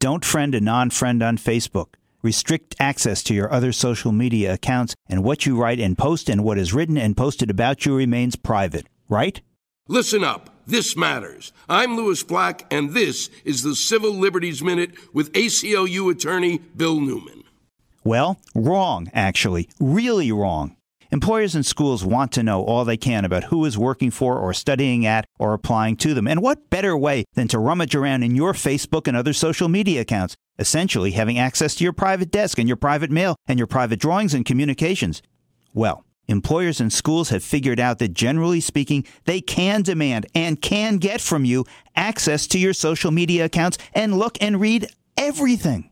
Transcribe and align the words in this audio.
Don't 0.00 0.24
friend 0.24 0.54
a 0.54 0.62
non 0.62 0.88
friend 0.88 1.22
on 1.22 1.36
Facebook. 1.36 1.96
Restrict 2.22 2.74
access 2.80 3.22
to 3.22 3.34
your 3.34 3.52
other 3.52 3.70
social 3.70 4.12
media 4.12 4.54
accounts, 4.54 4.94
and 5.10 5.22
what 5.22 5.44
you 5.44 5.60
write 5.60 5.78
and 5.78 5.96
post 5.96 6.30
and 6.30 6.42
what 6.42 6.56
is 6.56 6.72
written 6.72 6.96
and 6.96 7.14
posted 7.14 7.50
about 7.50 7.84
you 7.84 7.94
remains 7.94 8.34
private, 8.34 8.86
right? 9.10 9.42
Listen 9.88 10.24
up. 10.24 10.48
This 10.66 10.96
matters. 10.96 11.52
I'm 11.68 11.98
Lewis 11.98 12.22
Black, 12.22 12.64
and 12.72 12.94
this 12.94 13.28
is 13.44 13.62
the 13.62 13.76
Civil 13.76 14.14
Liberties 14.14 14.62
Minute 14.62 14.92
with 15.12 15.32
ACLU 15.34 16.10
attorney 16.10 16.62
Bill 16.74 16.98
Newman. 16.98 17.44
Well, 18.02 18.40
wrong, 18.54 19.10
actually. 19.12 19.68
Really 19.78 20.32
wrong. 20.32 20.76
Employers 21.12 21.56
and 21.56 21.66
schools 21.66 22.04
want 22.04 22.30
to 22.30 22.42
know 22.42 22.62
all 22.62 22.84
they 22.84 22.96
can 22.96 23.24
about 23.24 23.44
who 23.44 23.64
is 23.64 23.76
working 23.76 24.12
for 24.12 24.38
or 24.38 24.54
studying 24.54 25.04
at 25.04 25.26
or 25.40 25.54
applying 25.54 25.96
to 25.96 26.14
them. 26.14 26.28
And 26.28 26.40
what 26.40 26.70
better 26.70 26.96
way 26.96 27.24
than 27.34 27.48
to 27.48 27.58
rummage 27.58 27.96
around 27.96 28.22
in 28.22 28.36
your 28.36 28.52
Facebook 28.52 29.08
and 29.08 29.16
other 29.16 29.32
social 29.32 29.68
media 29.68 30.02
accounts, 30.02 30.36
essentially 30.60 31.10
having 31.10 31.36
access 31.36 31.74
to 31.74 31.84
your 31.84 31.92
private 31.92 32.30
desk 32.30 32.60
and 32.60 32.68
your 32.68 32.76
private 32.76 33.10
mail 33.10 33.34
and 33.48 33.58
your 33.58 33.66
private 33.66 33.98
drawings 33.98 34.34
and 34.34 34.44
communications? 34.44 35.20
Well, 35.74 36.04
employers 36.28 36.80
and 36.80 36.92
schools 36.92 37.30
have 37.30 37.42
figured 37.42 37.80
out 37.80 37.98
that 37.98 38.12
generally 38.12 38.60
speaking, 38.60 39.04
they 39.24 39.40
can 39.40 39.82
demand 39.82 40.26
and 40.32 40.62
can 40.62 40.98
get 40.98 41.20
from 41.20 41.44
you 41.44 41.64
access 41.96 42.46
to 42.46 42.58
your 42.58 42.72
social 42.72 43.10
media 43.10 43.46
accounts 43.46 43.78
and 43.94 44.16
look 44.16 44.38
and 44.40 44.60
read 44.60 44.86
everything. 45.16 45.89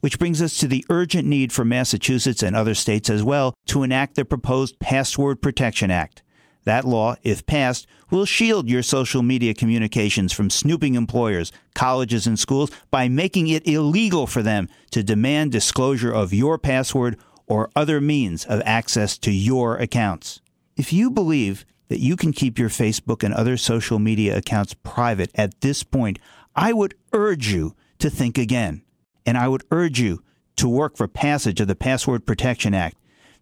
Which 0.00 0.18
brings 0.18 0.40
us 0.40 0.56
to 0.58 0.66
the 0.66 0.84
urgent 0.88 1.28
need 1.28 1.52
for 1.52 1.64
Massachusetts 1.64 2.42
and 2.42 2.56
other 2.56 2.74
states 2.74 3.10
as 3.10 3.22
well 3.22 3.54
to 3.66 3.82
enact 3.82 4.14
the 4.14 4.24
proposed 4.24 4.78
Password 4.78 5.42
Protection 5.42 5.90
Act. 5.90 6.22
That 6.64 6.84
law, 6.84 7.16
if 7.22 7.46
passed, 7.46 7.86
will 8.10 8.24
shield 8.24 8.68
your 8.68 8.82
social 8.82 9.22
media 9.22 9.54
communications 9.54 10.32
from 10.32 10.50
snooping 10.50 10.94
employers, 10.94 11.52
colleges, 11.74 12.26
and 12.26 12.38
schools 12.38 12.70
by 12.90 13.08
making 13.08 13.48
it 13.48 13.66
illegal 13.66 14.26
for 14.26 14.42
them 14.42 14.68
to 14.90 15.02
demand 15.02 15.52
disclosure 15.52 16.12
of 16.12 16.32
your 16.32 16.58
password 16.58 17.18
or 17.46 17.70
other 17.74 18.00
means 18.00 18.44
of 18.44 18.62
access 18.64 19.18
to 19.18 19.30
your 19.30 19.76
accounts. 19.76 20.40
If 20.76 20.92
you 20.92 21.10
believe 21.10 21.64
that 21.88 22.00
you 22.00 22.14
can 22.14 22.32
keep 22.32 22.58
your 22.58 22.68
Facebook 22.68 23.24
and 23.24 23.34
other 23.34 23.56
social 23.56 23.98
media 23.98 24.36
accounts 24.36 24.74
private 24.74 25.30
at 25.34 25.60
this 25.60 25.82
point, 25.82 26.18
I 26.54 26.72
would 26.72 26.94
urge 27.12 27.48
you 27.48 27.74
to 27.98 28.08
think 28.08 28.38
again 28.38 28.82
and 29.24 29.36
I 29.38 29.48
would 29.48 29.64
urge 29.70 30.00
you 30.00 30.22
to 30.56 30.68
work 30.68 30.96
for 30.96 31.08
passage 31.08 31.60
of 31.60 31.68
the 31.68 31.74
Password 31.74 32.26
Protection 32.26 32.74
Act. 32.74 32.96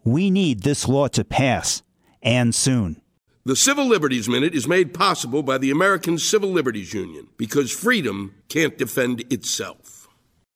We 0.04 0.30
need 0.30 0.62
this 0.62 0.86
law 0.86 1.08
to 1.08 1.24
pass, 1.24 1.82
and 2.22 2.54
soon. 2.54 3.00
The 3.44 3.56
Civil 3.56 3.86
Liberties 3.86 4.28
Minute 4.28 4.54
is 4.54 4.68
made 4.68 4.92
possible 4.92 5.42
by 5.42 5.58
the 5.58 5.70
American 5.70 6.18
Civil 6.18 6.50
Liberties 6.50 6.92
Union 6.92 7.28
because 7.36 7.72
freedom 7.72 8.34
can't 8.48 8.76
defend 8.76 9.24
itself. 9.32 9.87